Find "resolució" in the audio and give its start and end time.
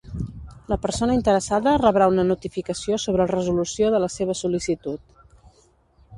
3.33-3.93